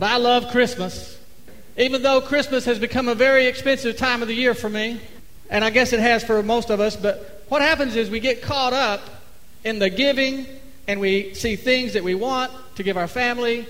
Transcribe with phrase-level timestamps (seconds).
[0.00, 1.18] but I love Christmas.
[1.76, 4.98] Even though Christmas has become a very expensive time of the year for me,
[5.50, 8.40] and I guess it has for most of us, but what happens is we get
[8.40, 9.02] caught up
[9.62, 10.46] in the giving
[10.88, 13.66] and we see things that we want to give our family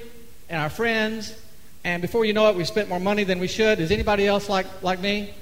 [0.49, 1.35] and our friends,
[1.83, 3.81] and before you know it, we spent more money than we should.
[3.81, 5.35] Is anybody else like, like me?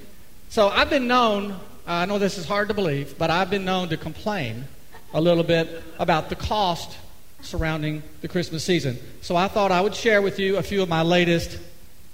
[0.49, 1.55] So I've been known,
[1.87, 4.65] I know this is hard to believe, but I've been known to complain
[5.13, 6.97] a little bit about the cost
[7.41, 8.99] surrounding the Christmas season.
[9.21, 11.59] So I thought I would share with you a few of my latest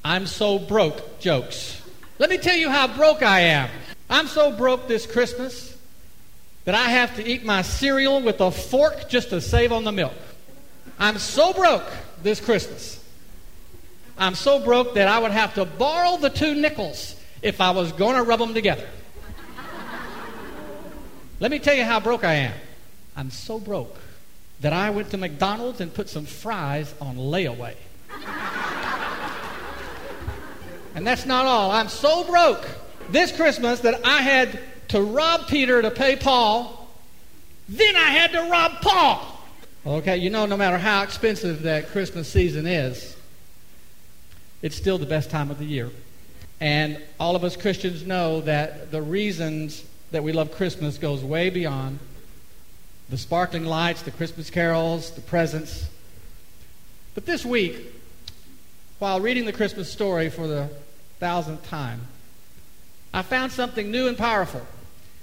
[0.04, 1.80] I'm so broke jokes.
[2.18, 3.70] Let me tell you how broke I am.
[4.10, 5.76] I'm so broke this Christmas
[6.66, 9.92] that I have to eat my cereal with a fork just to save on the
[9.92, 10.12] milk.
[10.98, 11.90] I'm so broke
[12.22, 13.02] this Christmas.
[14.18, 17.90] I'm so broke that I would have to borrow the two nickels if I was
[17.92, 18.86] going to rub them together.
[21.40, 22.54] Let me tell you how broke I am.
[23.16, 23.96] I'm so broke
[24.64, 27.74] that I went to McDonald's and put some fries on layaway.
[30.94, 31.70] and that's not all.
[31.70, 32.66] I'm so broke
[33.10, 36.88] this Christmas that I had to rob Peter to pay Paul.
[37.68, 39.38] Then I had to rob Paul.
[39.84, 43.18] Okay, you know, no matter how expensive that Christmas season is,
[44.62, 45.90] it's still the best time of the year.
[46.58, 51.50] And all of us Christians know that the reasons that we love Christmas goes way
[51.50, 51.98] beyond
[53.08, 55.86] the sparkling lights, the Christmas carols, the presents.
[57.14, 57.76] But this week,
[58.98, 60.68] while reading the Christmas story for the
[61.20, 62.00] thousandth time,
[63.12, 64.62] I found something new and powerful.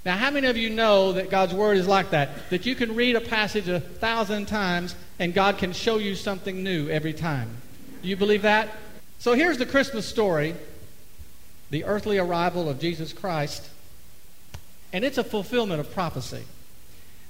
[0.04, 2.50] Now, how many of you know that God's Word is like that?
[2.50, 6.64] That you can read a passage a thousand times and God can show you something
[6.64, 7.48] new every time.
[8.02, 8.70] Do you believe that?
[9.18, 10.56] So here's the Christmas story
[11.70, 13.68] the earthly arrival of Jesus Christ,
[14.92, 16.44] and it's a fulfillment of prophecy.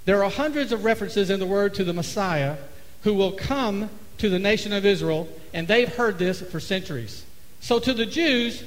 [0.04, 2.56] There are hundreds of references in the Word to the Messiah
[3.02, 7.24] who will come to the nation of Israel, and they've heard this for centuries.
[7.60, 8.64] So to the Jews,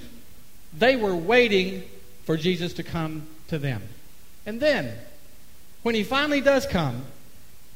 [0.78, 1.84] they were waiting
[2.26, 3.82] for Jesus to come to them.
[4.46, 4.98] And then,
[5.84, 7.04] when he finally does come,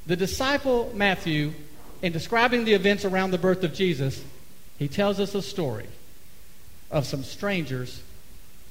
[0.05, 1.53] the disciple Matthew,
[2.01, 4.23] in describing the events around the birth of Jesus,
[4.77, 5.87] he tells us a story
[6.89, 8.01] of some strangers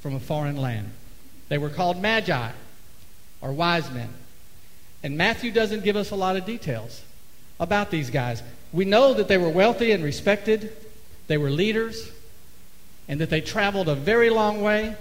[0.00, 0.90] from a foreign land.
[1.48, 2.50] They were called magi,
[3.40, 4.08] or wise men.
[5.02, 7.02] And Matthew doesn't give us a lot of details
[7.60, 8.42] about these guys.
[8.72, 10.76] We know that they were wealthy and respected,
[11.26, 12.10] they were leaders,
[13.08, 14.96] and that they traveled a very long way.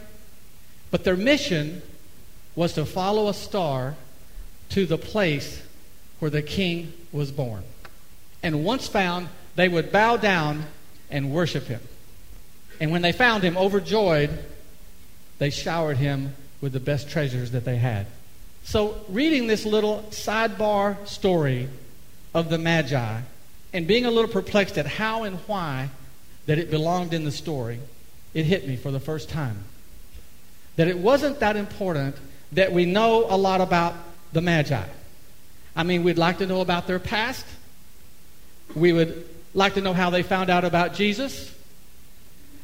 [0.91, 1.81] But their mission
[2.56, 3.96] was to follow a star
[4.69, 5.62] to the place
[6.19, 7.64] where the king was born.
[8.41, 10.66] And once found, they would bow down
[11.09, 11.81] and worship him.
[12.79, 14.44] And when they found him overjoyed,
[15.40, 18.08] they showered him with the best treasures that they had.
[18.67, 21.69] So, reading this little sidebar story
[22.33, 23.22] of the Magi
[23.72, 25.88] and being a little perplexed at how and why
[26.47, 27.79] that it belonged in the story,
[28.33, 29.63] it hit me for the first time.
[30.75, 32.17] That it wasn't that important
[32.51, 33.95] that we know a lot about
[34.33, 34.84] the Magi.
[35.73, 37.45] I mean, we'd like to know about their past.
[38.75, 41.55] We would like to know how they found out about Jesus.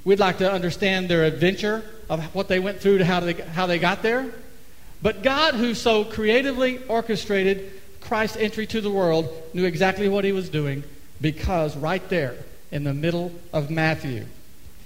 [0.04, 3.68] We'd like to understand their adventure of what they went through to how they, how
[3.68, 4.30] they got there.
[5.04, 10.32] But God, who so creatively orchestrated Christ's entry to the world, knew exactly what he
[10.32, 10.84] was doing
[11.20, 12.38] because right there
[12.72, 14.26] in the middle of Matthew,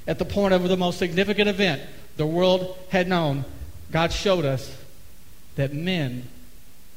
[0.07, 1.83] at the point of the most significant event
[2.17, 3.45] the world had known,
[3.91, 4.75] God showed us
[5.55, 6.27] that men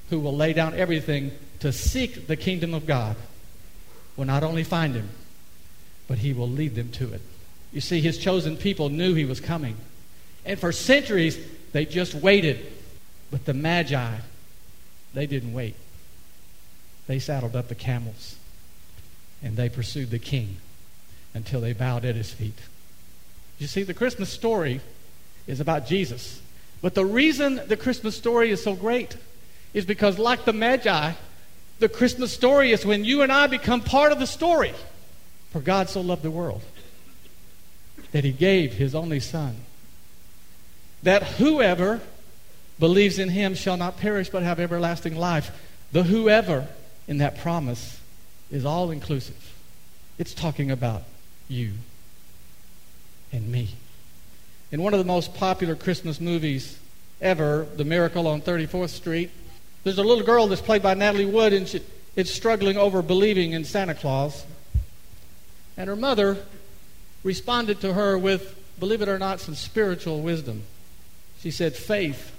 [0.09, 3.17] who will lay down everything to seek the kingdom of God
[4.17, 5.11] will not only find him,
[6.09, 7.21] but he will lead them to it.
[7.71, 9.77] You see, his chosen people knew he was coming.
[10.47, 11.39] And for centuries,
[11.73, 12.67] they just waited
[13.31, 14.17] but the Magi,
[15.15, 15.77] they didn't wait.
[17.07, 18.37] They saddled up the camels
[19.43, 20.57] and they pursued the king
[21.35, 22.59] until they bowed at his feet.
[23.59, 24.81] You see, the Christmas story
[25.47, 26.41] is about Jesus.
[26.83, 29.17] But the reason the Christmas story is so great
[29.75, 31.13] is because, like the Magi,
[31.79, 34.75] the Christmas story is when you and I become part of the story.
[35.51, 36.63] For God so loved the world
[38.13, 39.57] that he gave his only Son,
[41.03, 42.01] that whoever
[42.81, 45.51] believes in him shall not perish but have everlasting life.
[45.93, 46.67] The whoever
[47.07, 48.01] in that promise
[48.51, 49.55] is all inclusive.
[50.19, 51.03] It's talking about
[51.49, 51.73] you
[53.33, 53.71] and me.
[54.73, 56.79] In one of the most popular Christmas movies
[57.21, 59.31] ever, The Miracle on 34th Street,
[59.85, 61.81] there's a little girl that's played by Natalie Wood, and she,
[62.17, 64.45] it's struggling over believing in Santa Claus.
[65.77, 66.39] And her mother
[67.25, 70.65] responded to her with, believe it or not, some spiritual wisdom.
[71.41, 72.33] She said, Faith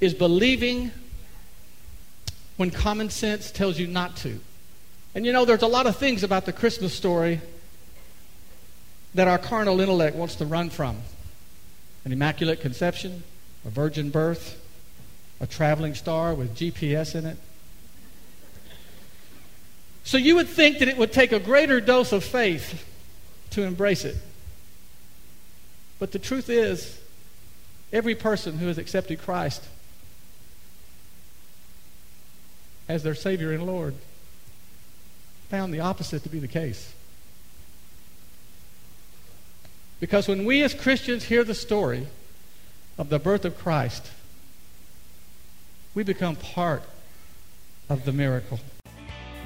[0.00, 0.90] is believing
[2.56, 4.40] when common sense tells you not to.
[5.14, 7.40] And you know, there's a lot of things about the Christmas story
[9.14, 10.98] that our carnal intellect wants to run from
[12.04, 13.22] an immaculate conception,
[13.66, 14.60] a virgin birth,
[15.40, 17.36] a traveling star with GPS in it.
[20.04, 22.86] So you would think that it would take a greater dose of faith
[23.50, 24.16] to embrace it.
[25.98, 27.00] But the truth is,
[27.92, 29.62] every person who has accepted Christ
[32.90, 33.94] as their Savior and Lord
[35.48, 36.92] found the opposite to be the case.
[40.00, 42.08] Because when we as Christians hear the story
[42.98, 44.10] of the birth of Christ,
[45.94, 46.82] we become part
[47.88, 48.58] of the miracle.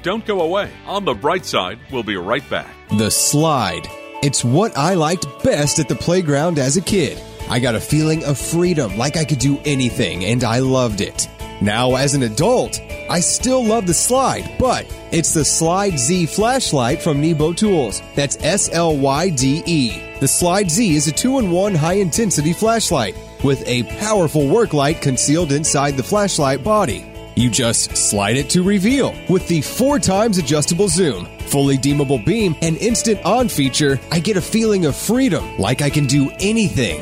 [0.01, 0.71] Don't go away.
[0.87, 2.71] On the bright side, we'll be right back.
[2.97, 3.87] The slide.
[4.23, 7.21] It's what I liked best at the playground as a kid.
[7.47, 11.27] I got a feeling of freedom, like I could do anything, and I loved it.
[11.65, 12.79] Now, as an adult,
[13.09, 18.03] I still love the slide, but it's the Slide Z flashlight from Nebo Tools.
[18.13, 19.99] That's S L Y D E.
[20.19, 24.73] The Slide Z is a two in one high intensity flashlight with a powerful work
[24.73, 27.11] light concealed inside the flashlight body.
[27.35, 32.55] You just slide it to reveal with the four times adjustable zoom, fully dimmable beam,
[32.61, 33.99] and instant on feature.
[34.11, 37.01] I get a feeling of freedom, like I can do anything.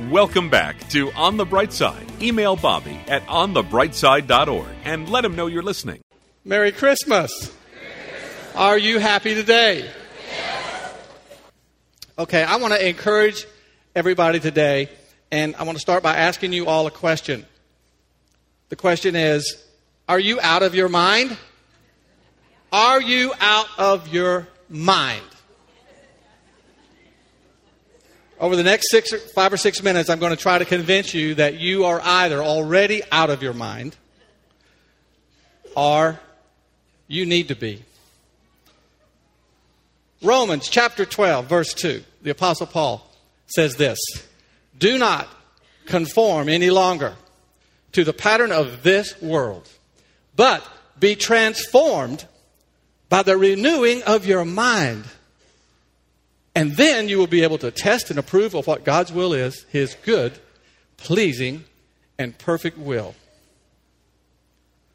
[0.00, 2.04] Welcome back to On the Bright Side.
[2.20, 6.00] Email Bobby at onthebrightside.org and let him know you're listening.
[6.44, 7.54] Merry Christmas.
[8.56, 9.88] Are you happy today?
[10.28, 10.94] Yes.
[12.18, 13.46] Okay, I want to encourage
[13.94, 14.88] everybody today,
[15.30, 17.46] and I want to start by asking you all a question.
[18.70, 19.62] The question is
[20.08, 21.36] Are you out of your mind?
[22.72, 25.22] Are you out of your mind?
[28.40, 31.14] Over the next six, or five or six minutes, I'm going to try to convince
[31.14, 33.96] you that you are either already out of your mind
[35.76, 36.18] or
[37.06, 37.84] you need to be.
[40.22, 43.06] Romans chapter 12, verse 2, the Apostle Paul
[43.46, 43.98] says this
[44.78, 45.28] Do not
[45.86, 47.14] conform any longer
[47.92, 49.68] to the pattern of this world,
[50.34, 50.66] but
[50.98, 52.26] be transformed
[53.08, 55.04] by the renewing of your mind.
[56.54, 59.64] And then you will be able to test and approve of what God's will is,
[59.70, 60.38] His good,
[60.96, 61.64] pleasing,
[62.18, 63.14] and perfect will.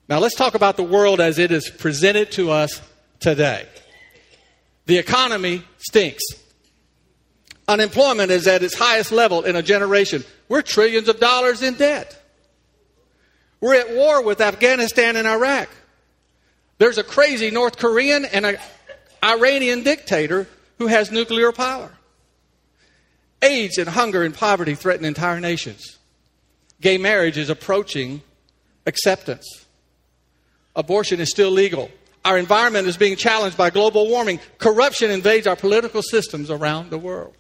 [0.08, 2.82] Now let's talk about the world as it is presented to us
[3.20, 3.68] today.
[4.86, 6.24] The economy stinks.
[7.68, 10.24] Unemployment is at its highest level in a generation.
[10.48, 12.20] We're trillions of dollars in debt.
[13.62, 15.70] We're at war with Afghanistan and Iraq.
[16.80, 18.58] There's a crazy North Korean and an
[19.24, 20.48] Iranian dictator
[20.80, 21.92] who has nuclear power.
[23.42, 25.98] AIDS and hunger and poverty threaten entire nations.
[26.82, 28.22] Gay marriage is approaching
[28.86, 29.66] acceptance.
[30.76, 31.92] Abortion is still legal.
[32.26, 34.40] Our environment is being challenged by global warming.
[34.58, 37.34] Corruption invades our political systems around the world.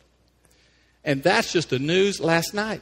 [1.03, 2.81] And that's just the news last night.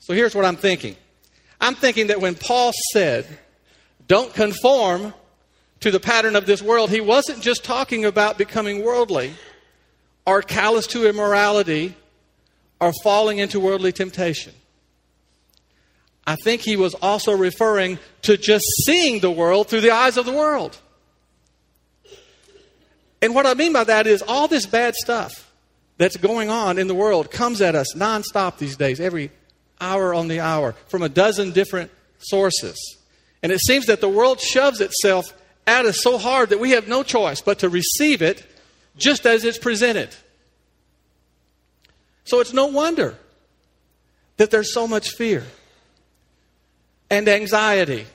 [0.00, 0.96] So here's what I'm thinking
[1.60, 3.26] I'm thinking that when Paul said,
[4.06, 5.14] don't conform
[5.86, 9.32] to the pattern of this world, he wasn't just talking about becoming worldly
[10.26, 11.94] or callous to immorality
[12.80, 14.52] or falling into worldly temptation.
[16.26, 20.26] I think he was also referring to just seeing the world through the eyes of
[20.26, 20.76] the world.
[23.22, 25.52] And what I mean by that is all this bad stuff
[25.98, 29.30] that's going on in the world comes at us nonstop these days, every
[29.80, 32.76] hour on the hour, from a dozen different sources.
[33.40, 35.32] And it seems that the world shoves itself
[35.66, 38.44] at us so hard that we have no choice but to receive it
[38.96, 40.14] just as it's presented.
[42.24, 43.16] So it's no wonder
[44.36, 45.44] that there's so much fear
[47.10, 48.06] and anxiety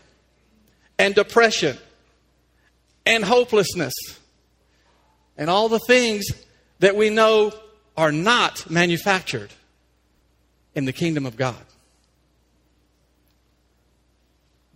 [0.97, 1.77] and depression
[3.05, 3.93] and hopelessness
[5.37, 6.25] and all the things
[6.79, 7.51] that we know
[7.97, 9.51] are not manufactured
[10.75, 11.55] in the kingdom of God.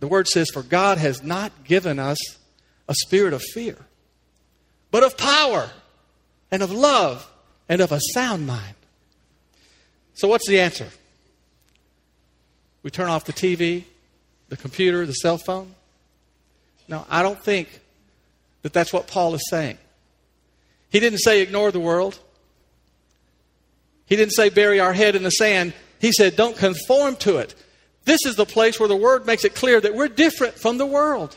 [0.00, 2.18] The word says, For God has not given us
[2.88, 3.76] a spirit of fear,
[4.90, 5.70] but of power
[6.50, 7.30] and of love
[7.68, 8.74] and of a sound mind.
[10.14, 10.88] So, what's the answer?
[12.82, 13.84] We turn off the TV,
[14.48, 15.74] the computer, the cell phone?
[16.88, 17.80] No, I don't think
[18.62, 19.78] that that's what Paul is saying.
[20.88, 22.18] He didn't say ignore the world.
[24.06, 25.74] He didn't say bury our head in the sand.
[26.00, 27.54] He said don't conform to it.
[28.04, 30.86] This is the place where the word makes it clear that we're different from the
[30.86, 31.36] world.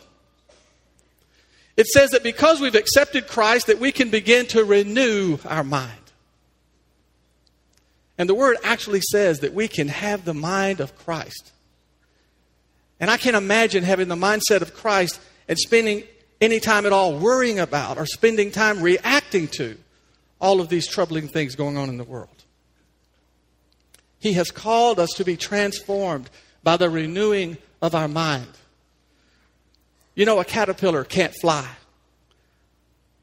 [1.79, 5.93] It says that because we've accepted Christ that we can begin to renew our mind.
[8.17, 11.53] And the word actually says that we can have the mind of Christ.
[12.99, 16.03] And I can't imagine having the mindset of Christ and spending
[16.41, 19.77] any time at all worrying about or spending time reacting to
[20.41, 22.43] all of these troubling things going on in the world.
[24.19, 26.29] He has called us to be transformed
[26.61, 28.49] by the renewing of our mind.
[30.15, 31.67] You know, a caterpillar can't fly,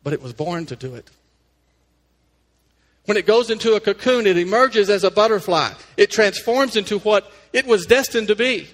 [0.03, 1.11] but it was born to do it.
[3.07, 5.73] When it goes into a cocoon, it emerges as a butterfly.
[5.97, 8.69] It transforms into what it was destined to be.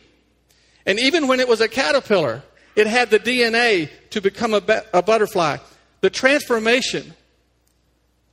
[0.87, 2.43] And even when it was a caterpillar,
[2.75, 5.59] it had the DNA to become a, be- a butterfly.
[6.01, 7.15] The transformation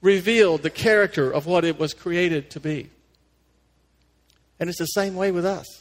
[0.01, 2.89] revealed the character of what it was created to be.
[4.59, 5.78] And it's the same way with us.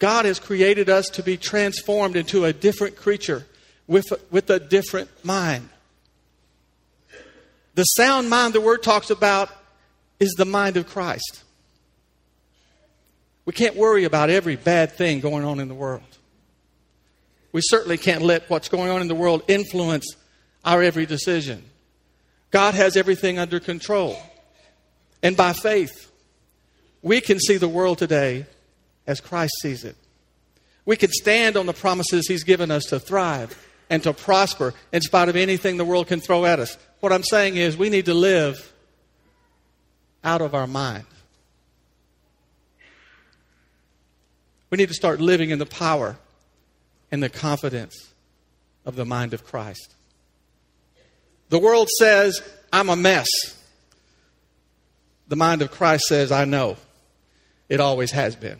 [0.00, 3.46] God has created us to be transformed into a different creature
[3.86, 5.68] with, with a different mind.
[7.74, 9.50] The sound mind the word talks about
[10.18, 11.44] is the mind of Christ.
[13.44, 16.02] We can't worry about every bad thing going on in the world.
[17.52, 20.16] We certainly can't let what's going on in the world influence
[20.64, 21.62] our every decision.
[22.50, 24.16] God has everything under control.
[25.22, 26.10] And by faith,
[27.02, 28.46] we can see the world today
[29.06, 29.96] as Christ sees it.
[30.84, 33.56] We can stand on the promises He's given us to thrive
[33.88, 36.78] and to prosper in spite of anything the world can throw at us.
[37.00, 38.72] What I'm saying is, we need to live
[40.22, 41.06] out of our mind.
[44.70, 46.16] We need to start living in the power
[47.10, 48.12] and the confidence
[48.84, 49.94] of the mind of Christ.
[51.48, 52.40] The world says,
[52.72, 53.28] I'm a mess.
[55.26, 56.76] The mind of Christ says, I know.
[57.68, 58.58] It always has been.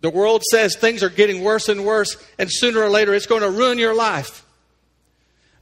[0.00, 3.42] The world says things are getting worse and worse, and sooner or later it's going
[3.42, 4.44] to ruin your life.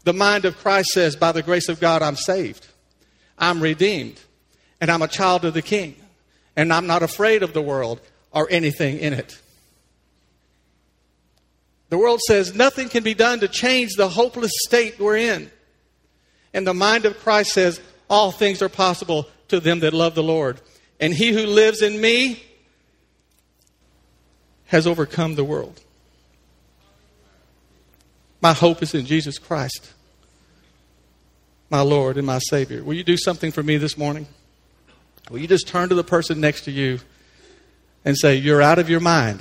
[0.05, 2.67] The mind of Christ says, by the grace of God, I'm saved.
[3.39, 4.21] I'm redeemed.
[4.81, 5.97] And I'm a child of the King.
[6.55, 8.01] And I'm not afraid of the world
[8.31, 9.41] or anything in it.
[11.89, 15.51] The world says nothing can be done to change the hopeless state we're in.
[16.53, 20.23] And the mind of Christ says all things are possible to them that love the
[20.23, 20.61] Lord.
[21.01, 22.43] And he who lives in me
[24.67, 25.81] has overcome the world.
[28.41, 29.93] My hope is in Jesus Christ,
[31.71, 32.85] my Lord and my Savior.
[32.85, 34.27] Will you do something for me this morning?
[35.31, 37.01] Will you just turn to the person next to you
[38.05, 39.41] and say, You're out of your mind.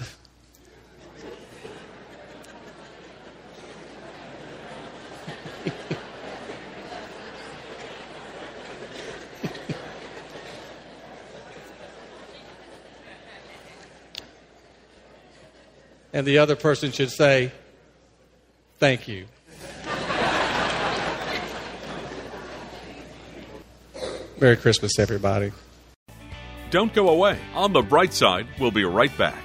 [16.16, 17.52] And the other person should say,
[18.80, 19.26] Thank you.
[24.40, 25.52] Merry Christmas, everybody.
[26.72, 27.38] Don't go away.
[27.54, 29.45] On the bright side, we'll be right back.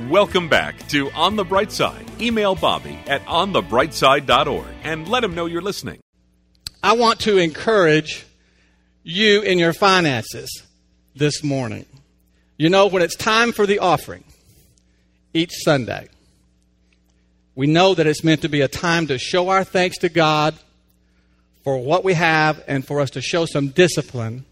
[0.00, 2.04] Welcome back to On the Bright Side.
[2.20, 6.00] Email Bobby at onthebrightside.org and let him know you're listening.
[6.82, 8.26] I want to encourage
[9.04, 10.64] you in your finances
[11.14, 11.86] this morning.
[12.56, 14.24] You know, when it's time for the offering
[15.32, 16.08] each Sunday,
[17.54, 20.56] we know that it's meant to be a time to show our thanks to God
[21.62, 24.44] for what we have and for us to show some discipline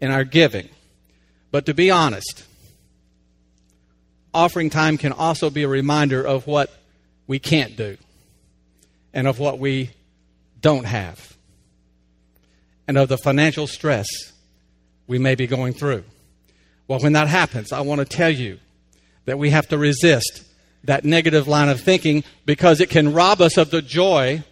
[0.00, 0.68] in our giving.
[1.50, 2.44] But to be honest,
[4.32, 6.72] offering time can also be a reminder of what
[7.26, 7.96] we can't do
[9.12, 9.90] and of what we
[10.60, 11.36] don't have
[12.86, 14.06] and of the financial stress
[15.06, 16.04] we may be going through.
[16.86, 18.58] Well, when that happens, I want to tell you
[19.26, 20.44] that we have to resist
[20.84, 24.42] that negative line of thinking because it can rob us of the joy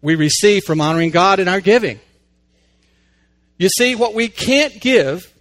[0.00, 1.98] we receive from honoring God in our giving.
[3.58, 5.32] You see, what we can't give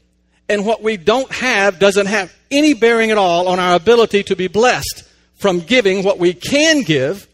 [0.48, 4.36] and what we don't have doesn't have any bearing at all on our ability to
[4.36, 5.04] be blessed
[5.36, 7.28] from giving what we can give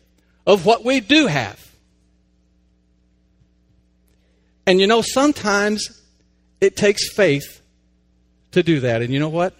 [0.45, 1.63] of what we do have.
[4.65, 6.01] And you know, sometimes
[6.61, 7.61] it takes faith
[8.51, 9.01] to do that.
[9.01, 9.55] And you know what?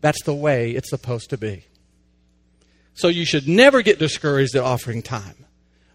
[0.00, 1.64] That's the way it's supposed to be.
[2.94, 5.44] So you should never get discouraged at offering time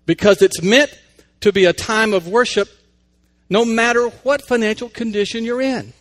[0.06, 0.94] because it's meant
[1.42, 2.70] to be a time of worship
[3.50, 5.94] no matter what financial condition you're in.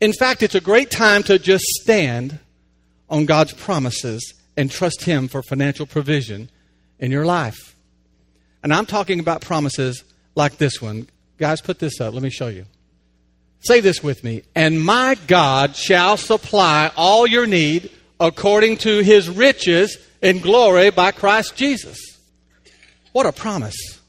[0.00, 2.38] In fact, it's a great time to just stand
[3.10, 6.50] on God's promises and trust Him for financial provision
[6.98, 7.76] in your life.
[8.62, 11.08] And I'm talking about promises like this one.
[11.38, 12.14] Guys, put this up.
[12.14, 12.64] Let me show you.
[13.60, 14.42] Say this with me.
[14.54, 21.12] And my God shall supply all your need according to his riches in glory by
[21.12, 21.98] Christ Jesus.
[23.12, 24.00] What a promise.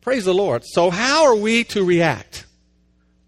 [0.00, 0.64] Praise the Lord.
[0.64, 2.43] So, how are we to react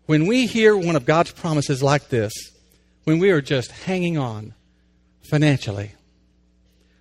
[0.06, 2.32] when we hear one of God's promises like this,
[3.04, 4.54] when we are just hanging on
[5.30, 5.92] financially?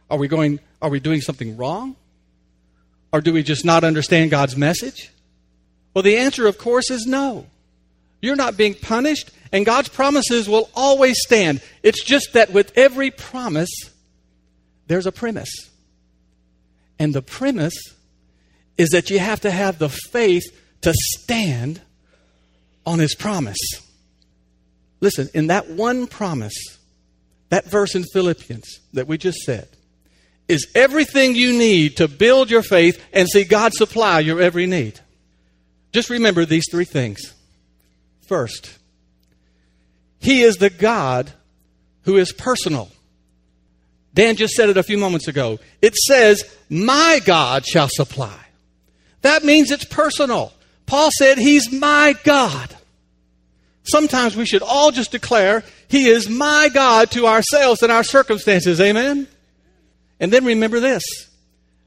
[0.09, 1.95] Are we going, are we doing something wrong?
[3.11, 5.11] Or do we just not understand God's message?
[5.93, 7.47] Well, the answer, of course, is no.
[8.21, 11.61] You're not being punished, and God's promises will always stand.
[11.83, 13.69] It's just that with every promise,
[14.87, 15.69] there's a premise.
[16.99, 17.77] And the premise
[18.77, 20.43] is that you have to have the faith
[20.81, 21.81] to stand
[22.85, 23.57] on His promise.
[25.01, 26.77] Listen, in that one promise,
[27.49, 29.67] that verse in Philippians that we just said,
[30.47, 34.99] is everything you need to build your faith and see God supply your every need.
[35.91, 37.33] Just remember these three things.
[38.27, 38.77] First,
[40.19, 41.31] He is the God
[42.03, 42.91] who is personal.
[44.13, 45.59] Dan just said it a few moments ago.
[45.81, 48.39] It says, My God shall supply.
[49.21, 50.53] That means it's personal.
[50.85, 52.75] Paul said, He's my God.
[53.83, 58.81] Sometimes we should all just declare, He is my God to ourselves and our circumstances.
[58.81, 59.27] Amen?
[60.19, 61.03] And then remember this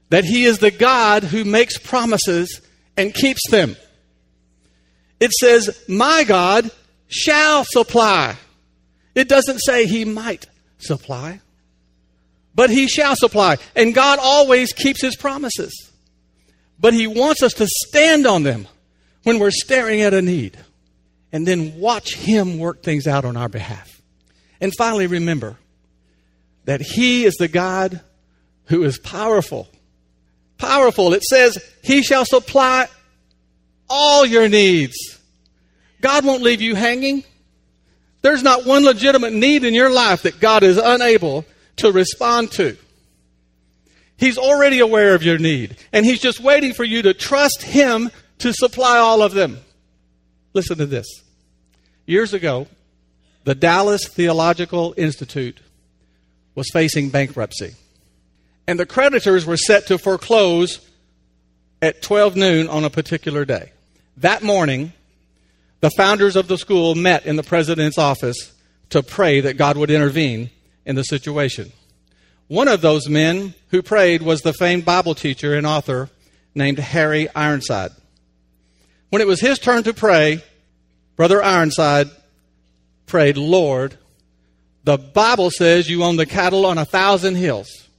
[0.09, 2.61] that He is the God who makes promises
[2.97, 3.75] and keeps them.
[5.19, 6.71] It says, My God
[7.07, 8.35] shall supply.
[9.15, 11.41] It doesn't say He might supply,
[12.55, 13.57] but He shall supply.
[13.75, 15.91] And God always keeps His promises.
[16.79, 18.67] But He wants us to stand on them
[19.29, 20.57] when we're staring at a need
[21.31, 24.01] and then watch Him work things out on our behalf.
[24.59, 25.57] And finally, remember
[26.65, 28.01] that He is the God
[28.65, 29.69] who is powerful
[30.59, 31.13] Powerful.
[31.13, 32.87] It says, He shall supply
[33.89, 34.97] all your needs.
[36.01, 37.23] God won't leave you hanging.
[38.21, 41.45] There's not one legitimate need in your life that God is unable
[41.77, 42.77] to respond to.
[44.17, 48.11] He's already aware of your need, and He's just waiting for you to trust Him
[48.39, 49.59] to supply all of them.
[50.53, 51.07] Listen to this.
[52.05, 52.67] Years ago,
[53.43, 55.59] the Dallas Theological Institute
[56.55, 57.75] was facing bankruptcy,
[58.67, 60.79] and the creditors were set to foreclose
[61.81, 63.71] at 12 noon on a particular day.
[64.17, 64.91] That morning,
[65.79, 68.53] the founders of the school met in the president's office
[68.89, 70.49] to pray that God would intervene
[70.85, 71.71] in the situation.
[72.47, 76.09] One of those men who prayed was the famed Bible teacher and author
[76.55, 77.91] named Harry Ironside.
[79.09, 80.43] When it was his turn to pray,
[81.15, 82.09] Brother Ironside
[83.05, 83.97] prayed, Lord,
[84.83, 87.89] the Bible says you own the cattle on a thousand hills.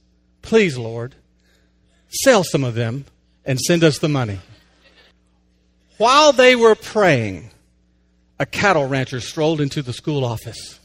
[0.41, 1.15] Please, Lord,
[2.09, 3.05] sell some of them
[3.45, 4.39] and send us the money.
[5.97, 7.51] While they were praying,
[8.39, 10.79] a cattle rancher strolled into the school office.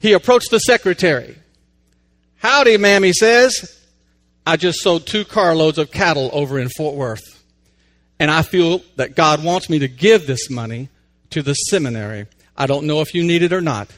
[0.00, 1.36] He approached the secretary.
[2.38, 3.76] Howdy, ma'am, he says.
[4.46, 7.39] I just sold two carloads of cattle over in Fort Worth.
[8.20, 10.90] And I feel that God wants me to give this money
[11.30, 12.26] to the seminary.
[12.54, 13.88] I don't know if you need it or not,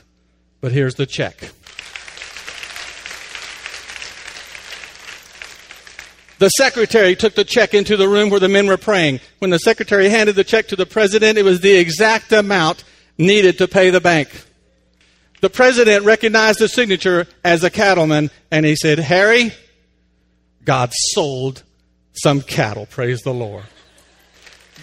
[0.61, 1.51] but here's the check.
[6.39, 9.21] The secretary took the check into the room where the men were praying.
[9.41, 12.85] When the secretary handed the check to the president, it was the exact amount
[13.19, 14.29] needed to pay the bank.
[15.41, 19.53] The president recognized the signature as a cattleman and he said, Harry,
[20.65, 21.65] God sold
[22.13, 22.87] some cattle.
[22.87, 23.65] Praise the Lord.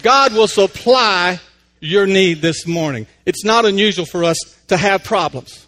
[0.02, 1.40] God will supply
[1.80, 3.06] your need this morning.
[3.26, 5.66] It's not unusual for us to have problems.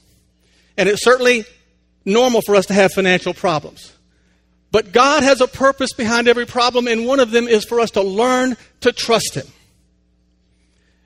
[0.77, 1.45] And it's certainly
[2.05, 3.93] normal for us to have financial problems.
[4.71, 7.91] But God has a purpose behind every problem, and one of them is for us
[7.93, 9.47] to learn to trust Him.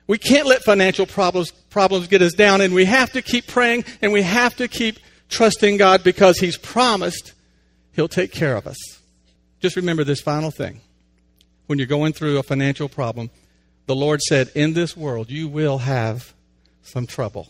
[0.07, 3.83] We can't let financial problems, problems get us down, and we have to keep praying
[4.01, 7.33] and we have to keep trusting God because He's promised
[7.91, 8.77] He'll take care of us.
[9.59, 10.79] Just remember this final thing.
[11.67, 13.29] When you're going through a financial problem,
[13.85, 16.33] the Lord said, In this world you will have
[16.81, 17.49] some trouble.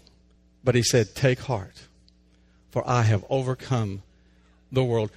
[0.64, 1.84] But He said, Take heart,
[2.72, 4.04] for I have overcome
[4.72, 5.12] the world.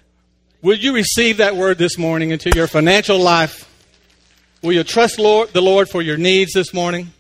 [0.63, 3.67] Will you receive that word this morning into your financial life?
[4.63, 7.13] Will you trust Lord, the Lord for your needs this morning?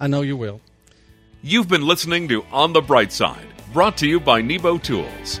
[0.00, 0.60] I know you will.
[1.42, 5.40] You've been listening to On the Bright Side, brought to you by Nebo Tools.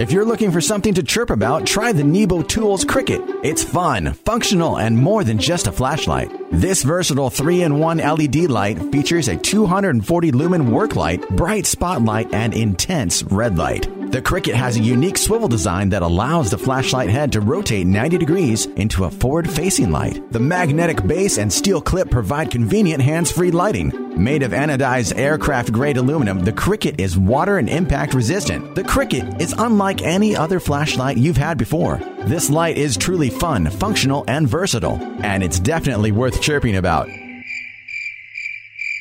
[0.00, 3.20] If you're looking for something to chirp about, try the Nebo Tools Cricket.
[3.44, 6.32] It's fun, functional, and more than just a flashlight.
[6.50, 12.32] This versatile 3 in 1 LED light features a 240 lumen work light, bright spotlight,
[12.32, 13.90] and intense red light.
[14.10, 18.16] The Cricket has a unique swivel design that allows the flashlight head to rotate 90
[18.16, 20.32] degrees into a forward facing light.
[20.32, 23.99] The magnetic base and steel clip provide convenient hands free lighting.
[24.16, 28.74] Made of anodized aircraft grade aluminum, the Cricket is water and impact resistant.
[28.74, 31.98] The Cricket is unlike any other flashlight you've had before.
[32.24, 37.08] This light is truly fun, functional, and versatile, and it's definitely worth chirping about.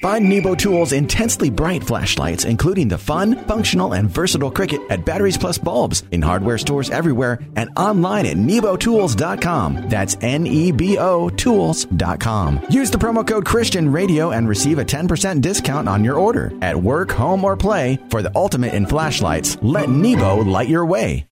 [0.02, 5.38] Find Nebo Tools' intensely bright flashlights, including the fun, functional, and versatile Cricket at Batteries
[5.38, 9.90] Plus Bulbs in hardware stores everywhere and online at nebotools.com.
[9.90, 12.62] That's N E B O Tools.com.
[12.70, 16.54] Use the promo code Christian Radio and receive a 10% discount on your order.
[16.62, 21.26] At work, home, or play, for the ultimate in flashlights, let Nebo light your way.